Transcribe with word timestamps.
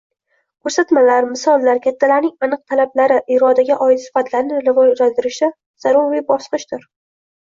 Ko‘rsatmalar, 0.67 1.25
misollar, 1.33 1.81
kattalarning 1.83 2.47
aniq 2.49 2.63
talablari– 2.73 3.19
irodaga 3.35 3.77
oid 3.89 4.01
sifatlarni 4.07 4.65
rivojlantirishda 4.71 5.51
zaruriy 5.87 6.25
bosqichdir 6.33 6.87